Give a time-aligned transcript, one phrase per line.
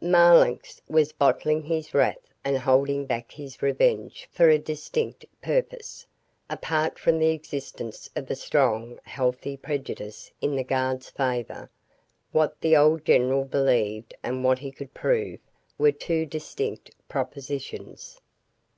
[0.00, 6.06] Marlanx was bottling his wrath and holding back his revenge for a distinct purpose.
[6.48, 11.68] Apart from the existence of a strong, healthy prejudice in the guard's favor,
[12.30, 15.38] what the old general believed and what he could prove
[15.76, 18.18] were two distinct propositions.